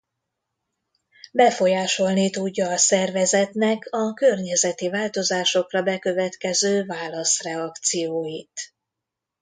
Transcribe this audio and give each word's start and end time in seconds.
Befolyásolni 1.31 2.29
tudja 2.29 2.69
a 2.71 2.77
szervezetnek 2.77 3.87
a 3.91 4.13
környezeti 4.13 4.89
változásokra 4.89 5.81
bekövetkező 5.81 6.85
válaszreakcióit. 6.85 8.73